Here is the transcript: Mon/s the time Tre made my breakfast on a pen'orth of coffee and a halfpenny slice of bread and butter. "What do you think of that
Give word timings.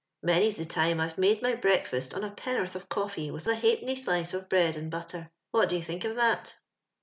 Mon/s 0.23 0.55
the 0.57 0.65
time 0.65 0.97
Tre 0.97 1.13
made 1.17 1.43
my 1.43 1.53
breakfast 1.53 2.15
on 2.15 2.23
a 2.23 2.31
pen'orth 2.31 2.75
of 2.75 2.89
coffee 2.89 3.27
and 3.27 3.45
a 3.47 3.53
halfpenny 3.53 3.95
slice 3.95 4.33
of 4.33 4.49
bread 4.49 4.75
and 4.75 4.89
butter. 4.89 5.31
"What 5.51 5.69
do 5.69 5.75
you 5.75 5.83
think 5.83 6.05
of 6.05 6.15
that 6.15 6.55